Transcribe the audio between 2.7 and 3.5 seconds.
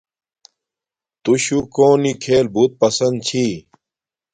پسند چھی